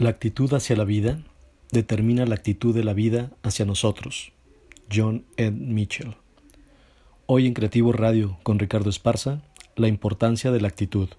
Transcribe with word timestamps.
La 0.00 0.08
actitud 0.08 0.50
hacia 0.54 0.76
la 0.76 0.84
vida 0.84 1.18
determina 1.72 2.24
la 2.24 2.34
actitud 2.34 2.74
de 2.74 2.84
la 2.84 2.94
vida 2.94 3.32
hacia 3.42 3.66
nosotros. 3.66 4.32
John 4.90 5.26
Ed 5.36 5.52
Mitchell. 5.52 6.16
Hoy 7.26 7.46
en 7.46 7.52
Creativo 7.52 7.92
Radio 7.92 8.38
con 8.42 8.58
Ricardo 8.58 8.88
Esparza, 8.88 9.42
la 9.76 9.88
importancia 9.88 10.52
de 10.52 10.60
la 10.62 10.68
actitud. 10.68 11.10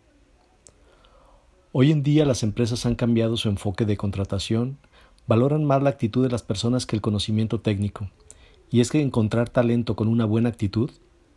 Hoy 1.71 1.91
en 1.91 2.01
día 2.01 2.25
las 2.25 2.41
empresas 2.41 2.87
han 2.87 2.95
cambiado 2.95 3.37
su 3.37 3.49
enfoque 3.49 3.85
de 3.85 3.97
contratación, 3.97 4.79
valoran 5.27 5.63
más 5.63 5.83
la 5.83 5.91
actitud 5.91 6.23
de 6.23 6.31
las 6.31 6.41
personas 6.41 6.87
que 6.87 6.95
el 6.95 7.03
conocimiento 7.03 7.59
técnico, 7.59 8.09
y 8.71 8.79
es 8.81 8.89
que 8.89 8.99
encontrar 8.99 9.47
talento 9.47 9.95
con 9.95 10.07
una 10.07 10.25
buena 10.25 10.49
actitud 10.49 10.89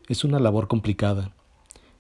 es 0.09 0.25
una 0.25 0.39
labor 0.39 0.67
complicada 0.67 1.35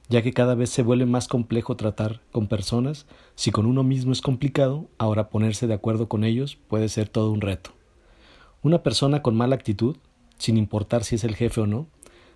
ya 0.08 0.22
que 0.22 0.32
cada 0.32 0.54
vez 0.54 0.70
se 0.70 0.82
vuelve 0.82 1.06
más 1.06 1.28
complejo 1.28 1.76
tratar 1.76 2.20
con 2.30 2.46
personas, 2.46 3.06
si 3.34 3.50
con 3.50 3.66
uno 3.66 3.82
mismo 3.82 4.12
es 4.12 4.20
complicado, 4.20 4.86
ahora 4.98 5.30
ponerse 5.30 5.66
de 5.66 5.74
acuerdo 5.74 6.08
con 6.08 6.24
ellos 6.24 6.58
puede 6.68 6.88
ser 6.88 7.08
todo 7.08 7.30
un 7.30 7.40
reto. 7.40 7.70
Una 8.62 8.82
persona 8.82 9.22
con 9.22 9.36
mala 9.36 9.54
actitud, 9.54 9.96
sin 10.38 10.56
importar 10.56 11.04
si 11.04 11.16
es 11.16 11.24
el 11.24 11.36
jefe 11.36 11.60
o 11.60 11.66
no, 11.66 11.86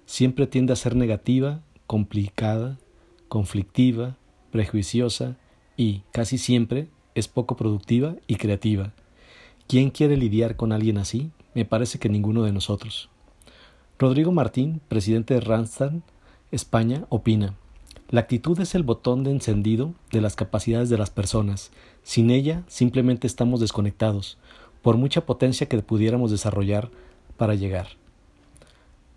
siempre 0.06 0.46
tiende 0.46 0.72
a 0.72 0.76
ser 0.76 0.96
negativa, 0.96 1.60
complicada, 1.86 2.78
conflictiva, 3.28 4.16
prejuiciosa 4.50 5.36
y, 5.76 6.02
casi 6.12 6.38
siempre, 6.38 6.88
es 7.14 7.28
poco 7.28 7.56
productiva 7.56 8.16
y 8.26 8.36
creativa. 8.36 8.92
¿Quién 9.66 9.90
quiere 9.90 10.16
lidiar 10.16 10.56
con 10.56 10.72
alguien 10.72 10.96
así? 10.98 11.30
Me 11.54 11.64
parece 11.64 11.98
que 11.98 12.08
ninguno 12.08 12.42
de 12.42 12.52
nosotros. 12.52 13.10
Rodrigo 13.98 14.32
Martín, 14.32 14.80
presidente 14.88 15.34
de 15.34 15.40
Randstad, 15.40 15.92
España 16.50 17.04
opina, 17.10 17.56
la 18.08 18.20
actitud 18.20 18.58
es 18.58 18.74
el 18.74 18.82
botón 18.82 19.22
de 19.22 19.30
encendido 19.30 19.92
de 20.12 20.22
las 20.22 20.34
capacidades 20.34 20.88
de 20.88 20.96
las 20.96 21.10
personas. 21.10 21.70
Sin 22.02 22.30
ella 22.30 22.62
simplemente 22.68 23.26
estamos 23.26 23.60
desconectados, 23.60 24.38
por 24.80 24.96
mucha 24.96 25.26
potencia 25.26 25.68
que 25.68 25.82
pudiéramos 25.82 26.30
desarrollar 26.30 26.88
para 27.36 27.54
llegar. 27.54 27.88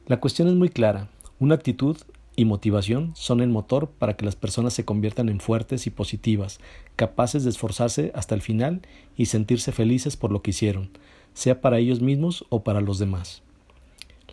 La 0.07 0.19
cuestión 0.19 0.49
es 0.49 0.55
muy 0.55 0.67
clara. 0.67 1.07
Una 1.39 1.55
actitud 1.55 1.95
y 2.35 2.43
motivación 2.43 3.13
son 3.15 3.39
el 3.39 3.47
motor 3.47 3.88
para 3.88 4.17
que 4.17 4.25
las 4.25 4.35
personas 4.35 4.73
se 4.73 4.83
conviertan 4.83 5.29
en 5.29 5.39
fuertes 5.39 5.88
y 5.88 5.89
positivas, 5.89 6.59
capaces 6.97 7.45
de 7.45 7.51
esforzarse 7.51 8.11
hasta 8.13 8.35
el 8.35 8.41
final 8.41 8.81
y 9.16 9.27
sentirse 9.27 9.71
felices 9.71 10.17
por 10.17 10.33
lo 10.33 10.41
que 10.41 10.49
hicieron, 10.49 10.89
sea 11.33 11.61
para 11.61 11.79
ellos 11.79 12.01
mismos 12.01 12.43
o 12.49 12.66
para 12.66 12.81
los 12.81 12.99
demás. 12.99 13.41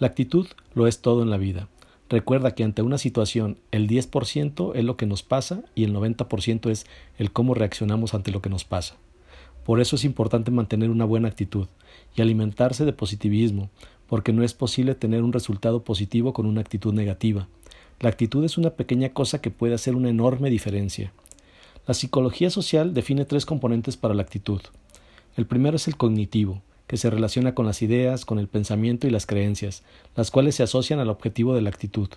La 0.01 0.09
actitud 0.09 0.49
lo 0.75 0.89
es 0.89 1.01
todo 1.01 1.23
en 1.23 1.31
la 1.31 1.37
vida. 1.37 1.69
Recuerda 2.11 2.55
que 2.55 2.65
ante 2.65 2.81
una 2.81 2.97
situación 2.97 3.59
el 3.71 3.87
10% 3.87 4.73
es 4.75 4.85
lo 4.85 4.97
que 4.97 5.05
nos 5.05 5.23
pasa 5.23 5.63
y 5.75 5.85
el 5.85 5.95
90% 5.95 6.71
es 6.71 6.87
el 7.19 7.33
cómo 7.33 7.53
reaccionamos 7.53 8.15
ante 8.15 8.31
lo 8.31 8.41
que 8.41 8.49
nos 8.49 8.65
pasa. 8.65 8.97
Por 9.65 9.81
eso 9.81 9.97
es 9.97 10.05
importante 10.05 10.51
mantener 10.51 10.89
una 10.89 11.05
buena 11.05 11.29
actitud 11.29 11.67
y 12.17 12.23
alimentarse 12.23 12.87
de 12.87 12.95
positivismo, 12.95 13.69
porque 14.07 14.33
no 14.33 14.43
es 14.43 14.55
posible 14.55 14.95
tener 14.95 15.23
un 15.23 15.35
resultado 15.35 15.85
positivo 15.85 16.33
con 16.33 16.47
una 16.47 16.63
actitud 16.63 16.95
negativa. 16.95 17.47
La 18.01 18.09
actitud 18.09 18.43
es 18.43 18.57
una 18.57 18.71
pequeña 18.71 19.11
cosa 19.11 19.43
que 19.43 19.51
puede 19.51 19.75
hacer 19.75 19.95
una 19.95 20.09
enorme 20.09 20.49
diferencia. 20.49 21.13
La 21.87 21.93
psicología 21.93 22.49
social 22.49 22.95
define 22.95 23.27
tres 23.27 23.45
componentes 23.45 23.99
para 23.99 24.15
la 24.15 24.23
actitud. 24.23 24.63
El 25.37 25.47
primero 25.47 25.77
es 25.77 25.87
el 25.89 25.97
cognitivo, 25.97 26.63
que 26.89 26.97
se 26.97 27.11
relaciona 27.11 27.55
con 27.55 27.67
las 27.67 27.83
ideas, 27.83 28.25
con 28.25 28.41
el 28.41 28.49
pensamiento 28.49 29.07
y 29.07 29.11
las 29.11 29.27
creencias, 29.27 29.85
las 30.17 30.33
cuales 30.33 30.57
se 30.57 30.65
asocian 30.65 30.99
al 30.99 31.11
objetivo 31.11 31.55
de 31.55 31.61
la 31.61 31.71
actitud. 31.71 32.09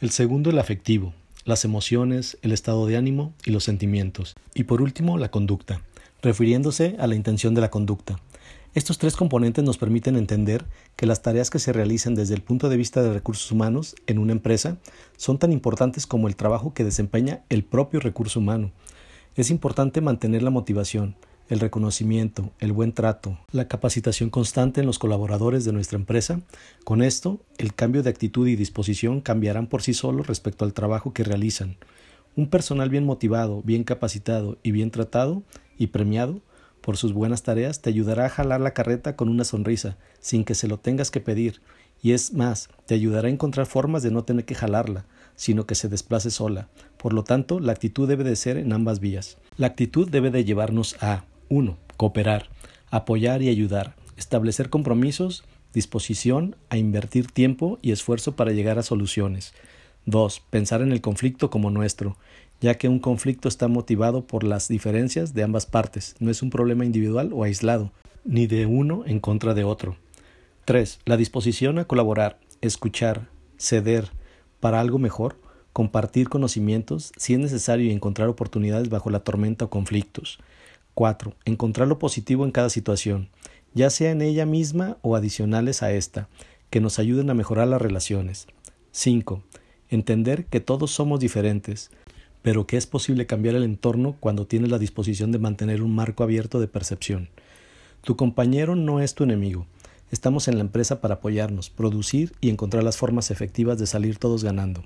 El 0.00 0.10
segundo, 0.10 0.50
el 0.50 0.58
afectivo, 0.58 1.12
las 1.44 1.64
emociones, 1.64 2.38
el 2.42 2.52
estado 2.52 2.86
de 2.86 2.96
ánimo 2.96 3.32
y 3.44 3.50
los 3.50 3.64
sentimientos. 3.64 4.36
Y 4.54 4.64
por 4.64 4.82
último, 4.82 5.18
la 5.18 5.30
conducta, 5.30 5.82
refiriéndose 6.22 6.96
a 7.00 7.06
la 7.06 7.16
intención 7.16 7.54
de 7.54 7.62
la 7.62 7.70
conducta. 7.70 8.20
Estos 8.72 8.98
tres 8.98 9.16
componentes 9.16 9.64
nos 9.64 9.78
permiten 9.78 10.14
entender 10.14 10.64
que 10.94 11.06
las 11.06 11.22
tareas 11.22 11.50
que 11.50 11.58
se 11.58 11.72
realicen 11.72 12.14
desde 12.14 12.34
el 12.34 12.42
punto 12.42 12.68
de 12.68 12.76
vista 12.76 13.02
de 13.02 13.12
recursos 13.12 13.50
humanos 13.50 13.96
en 14.06 14.18
una 14.18 14.32
empresa 14.32 14.76
son 15.16 15.38
tan 15.38 15.52
importantes 15.52 16.06
como 16.06 16.28
el 16.28 16.36
trabajo 16.36 16.72
que 16.72 16.84
desempeña 16.84 17.42
el 17.48 17.64
propio 17.64 17.98
recurso 17.98 18.38
humano. 18.38 18.70
Es 19.34 19.50
importante 19.50 20.00
mantener 20.00 20.42
la 20.42 20.50
motivación, 20.50 21.16
el 21.50 21.60
reconocimiento, 21.60 22.52
el 22.60 22.72
buen 22.72 22.92
trato, 22.92 23.36
la 23.50 23.66
capacitación 23.66 24.30
constante 24.30 24.80
en 24.80 24.86
los 24.86 25.00
colaboradores 25.00 25.64
de 25.64 25.72
nuestra 25.72 25.98
empresa, 25.98 26.40
con 26.84 27.02
esto 27.02 27.40
el 27.58 27.74
cambio 27.74 28.04
de 28.04 28.10
actitud 28.10 28.46
y 28.46 28.54
disposición 28.54 29.20
cambiarán 29.20 29.66
por 29.66 29.82
sí 29.82 29.92
solos 29.92 30.28
respecto 30.28 30.64
al 30.64 30.72
trabajo 30.72 31.12
que 31.12 31.24
realizan. 31.24 31.76
Un 32.36 32.48
personal 32.48 32.88
bien 32.88 33.04
motivado, 33.04 33.62
bien 33.62 33.82
capacitado 33.82 34.58
y 34.62 34.70
bien 34.70 34.92
tratado 34.92 35.42
y 35.76 35.88
premiado 35.88 36.40
por 36.80 36.96
sus 36.96 37.12
buenas 37.12 37.42
tareas 37.42 37.82
te 37.82 37.90
ayudará 37.90 38.26
a 38.26 38.30
jalar 38.30 38.60
la 38.60 38.72
carreta 38.72 39.16
con 39.16 39.28
una 39.28 39.44
sonrisa, 39.44 39.98
sin 40.20 40.44
que 40.44 40.54
se 40.54 40.68
lo 40.68 40.78
tengas 40.78 41.10
que 41.10 41.20
pedir, 41.20 41.60
y 42.00 42.12
es 42.12 42.32
más, 42.32 42.70
te 42.86 42.94
ayudará 42.94 43.28
a 43.28 43.30
encontrar 43.30 43.66
formas 43.66 44.02
de 44.02 44.10
no 44.10 44.24
tener 44.24 44.44
que 44.44 44.54
jalarla, 44.54 45.04
sino 45.34 45.66
que 45.66 45.74
se 45.74 45.88
desplace 45.88 46.30
sola. 46.30 46.68
Por 46.96 47.12
lo 47.12 47.24
tanto, 47.24 47.60
la 47.60 47.72
actitud 47.72 48.08
debe 48.08 48.24
de 48.24 48.36
ser 48.36 48.56
en 48.56 48.72
ambas 48.72 49.00
vías. 49.00 49.36
La 49.56 49.66
actitud 49.66 50.08
debe 50.08 50.30
de 50.30 50.44
llevarnos 50.44 50.96
a 51.02 51.24
1. 51.50 51.76
Cooperar, 51.96 52.48
apoyar 52.90 53.42
y 53.42 53.48
ayudar, 53.48 53.96
establecer 54.16 54.70
compromisos, 54.70 55.44
disposición 55.74 56.56
a 56.70 56.78
invertir 56.78 57.26
tiempo 57.26 57.78
y 57.82 57.90
esfuerzo 57.90 58.36
para 58.36 58.52
llegar 58.52 58.78
a 58.78 58.84
soluciones. 58.84 59.52
2. 60.06 60.42
Pensar 60.48 60.80
en 60.80 60.92
el 60.92 61.00
conflicto 61.00 61.50
como 61.50 61.70
nuestro, 61.70 62.16
ya 62.60 62.78
que 62.78 62.88
un 62.88 63.00
conflicto 63.00 63.48
está 63.48 63.66
motivado 63.66 64.26
por 64.26 64.44
las 64.44 64.68
diferencias 64.68 65.34
de 65.34 65.42
ambas 65.42 65.66
partes, 65.66 66.14
no 66.20 66.30
es 66.30 66.40
un 66.40 66.50
problema 66.50 66.84
individual 66.84 67.32
o 67.34 67.42
aislado, 67.42 67.92
ni 68.24 68.46
de 68.46 68.66
uno 68.66 69.02
en 69.06 69.18
contra 69.18 69.52
de 69.52 69.64
otro. 69.64 69.96
3. 70.66 71.00
La 71.04 71.16
disposición 71.16 71.80
a 71.80 71.84
colaborar, 71.84 72.38
escuchar, 72.60 73.28
ceder 73.58 74.10
para 74.60 74.80
algo 74.80 75.00
mejor, 75.00 75.36
compartir 75.72 76.28
conocimientos 76.28 77.12
si 77.16 77.34
es 77.34 77.40
necesario 77.40 77.86
y 77.86 77.92
encontrar 77.92 78.28
oportunidades 78.28 78.88
bajo 78.88 79.10
la 79.10 79.20
tormenta 79.20 79.64
o 79.64 79.70
conflictos. 79.70 80.38
4. 81.00 81.34
Encontrar 81.46 81.88
lo 81.88 81.98
positivo 81.98 82.44
en 82.44 82.50
cada 82.50 82.68
situación, 82.68 83.30
ya 83.72 83.88
sea 83.88 84.10
en 84.10 84.20
ella 84.20 84.44
misma 84.44 84.98
o 85.00 85.16
adicionales 85.16 85.82
a 85.82 85.92
esta, 85.92 86.28
que 86.68 86.82
nos 86.82 86.98
ayuden 86.98 87.30
a 87.30 87.34
mejorar 87.34 87.68
las 87.68 87.80
relaciones. 87.80 88.48
5. 88.90 89.42
Entender 89.88 90.44
que 90.44 90.60
todos 90.60 90.90
somos 90.90 91.18
diferentes, 91.18 91.90
pero 92.42 92.66
que 92.66 92.76
es 92.76 92.86
posible 92.86 93.24
cambiar 93.24 93.54
el 93.54 93.62
entorno 93.62 94.18
cuando 94.20 94.46
tienes 94.46 94.70
la 94.70 94.78
disposición 94.78 95.32
de 95.32 95.38
mantener 95.38 95.80
un 95.80 95.94
marco 95.94 96.22
abierto 96.22 96.60
de 96.60 96.68
percepción. 96.68 97.30
Tu 98.02 98.16
compañero 98.16 98.76
no 98.76 99.00
es 99.00 99.14
tu 99.14 99.24
enemigo. 99.24 99.64
Estamos 100.10 100.48
en 100.48 100.56
la 100.56 100.60
empresa 100.60 101.00
para 101.00 101.14
apoyarnos, 101.14 101.70
producir 101.70 102.34
y 102.42 102.50
encontrar 102.50 102.84
las 102.84 102.98
formas 102.98 103.30
efectivas 103.30 103.78
de 103.78 103.86
salir 103.86 104.18
todos 104.18 104.44
ganando. 104.44 104.84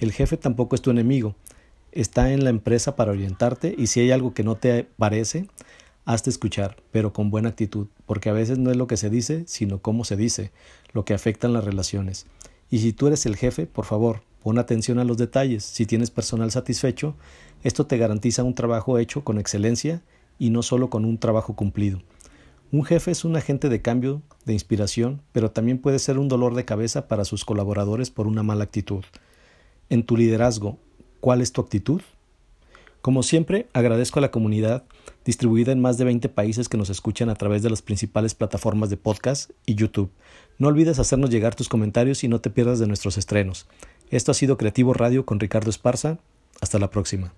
El 0.00 0.12
jefe 0.12 0.36
tampoco 0.36 0.74
es 0.74 0.82
tu 0.82 0.90
enemigo 0.90 1.34
está 1.96 2.32
en 2.32 2.44
la 2.44 2.50
empresa 2.50 2.94
para 2.94 3.12
orientarte 3.12 3.74
y 3.76 3.86
si 3.86 4.00
hay 4.00 4.10
algo 4.10 4.34
que 4.34 4.44
no 4.44 4.56
te 4.56 4.84
parece, 4.84 5.48
hazte 6.04 6.30
escuchar, 6.30 6.76
pero 6.92 7.12
con 7.12 7.30
buena 7.30 7.48
actitud, 7.48 7.88
porque 8.04 8.28
a 8.28 8.34
veces 8.34 8.58
no 8.58 8.70
es 8.70 8.76
lo 8.76 8.86
que 8.86 8.96
se 8.96 9.10
dice, 9.10 9.44
sino 9.46 9.80
cómo 9.80 10.04
se 10.04 10.16
dice, 10.16 10.52
lo 10.92 11.04
que 11.04 11.14
afecta 11.14 11.46
en 11.46 11.54
las 11.54 11.64
relaciones. 11.64 12.26
Y 12.70 12.78
si 12.78 12.92
tú 12.92 13.06
eres 13.06 13.26
el 13.26 13.36
jefe, 13.36 13.66
por 13.66 13.86
favor, 13.86 14.22
pon 14.42 14.58
atención 14.58 14.98
a 14.98 15.04
los 15.04 15.16
detalles. 15.16 15.64
Si 15.64 15.86
tienes 15.86 16.10
personal 16.10 16.50
satisfecho, 16.50 17.16
esto 17.62 17.86
te 17.86 17.96
garantiza 17.96 18.44
un 18.44 18.54
trabajo 18.54 18.98
hecho 18.98 19.24
con 19.24 19.38
excelencia 19.38 20.02
y 20.38 20.50
no 20.50 20.62
solo 20.62 20.90
con 20.90 21.04
un 21.04 21.18
trabajo 21.18 21.56
cumplido. 21.56 22.02
Un 22.72 22.84
jefe 22.84 23.12
es 23.12 23.24
un 23.24 23.36
agente 23.36 23.68
de 23.68 23.80
cambio, 23.80 24.22
de 24.44 24.52
inspiración, 24.52 25.22
pero 25.32 25.50
también 25.50 25.78
puede 25.78 25.98
ser 25.98 26.18
un 26.18 26.28
dolor 26.28 26.54
de 26.54 26.64
cabeza 26.64 27.08
para 27.08 27.24
sus 27.24 27.44
colaboradores 27.44 28.10
por 28.10 28.26
una 28.26 28.42
mala 28.42 28.64
actitud. 28.64 29.04
En 29.88 30.04
tu 30.04 30.16
liderazgo, 30.16 30.78
¿Cuál 31.20 31.40
es 31.40 31.52
tu 31.52 31.60
actitud? 31.60 32.00
Como 33.02 33.22
siempre, 33.22 33.68
agradezco 33.72 34.18
a 34.18 34.22
la 34.22 34.32
comunidad 34.32 34.82
distribuida 35.24 35.70
en 35.70 35.80
más 35.80 35.96
de 35.96 36.04
20 36.04 36.28
países 36.28 36.68
que 36.68 36.76
nos 36.76 36.90
escuchan 36.90 37.28
a 37.28 37.36
través 37.36 37.62
de 37.62 37.70
las 37.70 37.80
principales 37.80 38.34
plataformas 38.34 38.90
de 38.90 38.96
podcast 38.96 39.50
y 39.64 39.76
YouTube. 39.76 40.10
No 40.58 40.68
olvides 40.68 40.98
hacernos 40.98 41.30
llegar 41.30 41.54
tus 41.54 41.68
comentarios 41.68 42.24
y 42.24 42.28
no 42.28 42.40
te 42.40 42.50
pierdas 42.50 42.80
de 42.80 42.88
nuestros 42.88 43.16
estrenos. 43.16 43.68
Esto 44.10 44.32
ha 44.32 44.34
sido 44.34 44.56
Creativo 44.56 44.92
Radio 44.92 45.24
con 45.24 45.38
Ricardo 45.38 45.70
Esparza. 45.70 46.18
Hasta 46.60 46.80
la 46.80 46.90
próxima. 46.90 47.32